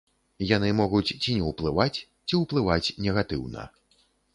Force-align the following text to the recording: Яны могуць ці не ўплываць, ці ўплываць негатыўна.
Яны 0.51 0.71
могуць 0.79 1.15
ці 1.21 1.37
не 1.41 1.51
ўплываць, 1.51 2.03
ці 2.29 2.33
ўплываць 2.43 2.93
негатыўна. 3.07 3.73